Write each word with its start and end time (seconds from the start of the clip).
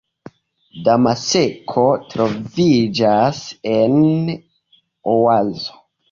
Damasko 0.85 1.83
troviĝas 2.13 3.41
en 3.73 3.99
oazo. 5.17 5.77